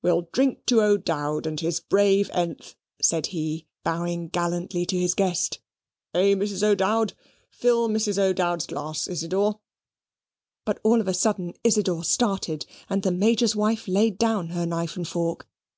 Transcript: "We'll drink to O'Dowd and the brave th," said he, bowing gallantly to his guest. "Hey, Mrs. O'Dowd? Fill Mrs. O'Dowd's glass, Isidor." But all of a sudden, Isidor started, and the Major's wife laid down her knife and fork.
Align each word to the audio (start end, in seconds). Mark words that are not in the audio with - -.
"We'll 0.00 0.30
drink 0.32 0.64
to 0.68 0.80
O'Dowd 0.80 1.46
and 1.46 1.58
the 1.58 1.80
brave 1.90 2.30
th," 2.34 2.74
said 3.02 3.26
he, 3.26 3.66
bowing 3.84 4.28
gallantly 4.28 4.86
to 4.86 4.96
his 4.98 5.12
guest. 5.12 5.60
"Hey, 6.14 6.34
Mrs. 6.34 6.62
O'Dowd? 6.62 7.12
Fill 7.50 7.90
Mrs. 7.90 8.16
O'Dowd's 8.16 8.64
glass, 8.66 9.06
Isidor." 9.06 9.60
But 10.64 10.80
all 10.82 11.02
of 11.02 11.06
a 11.08 11.12
sudden, 11.12 11.52
Isidor 11.64 12.02
started, 12.04 12.64
and 12.88 13.02
the 13.02 13.12
Major's 13.12 13.54
wife 13.54 13.86
laid 13.86 14.16
down 14.16 14.48
her 14.52 14.64
knife 14.64 14.96
and 14.96 15.06
fork. 15.06 15.46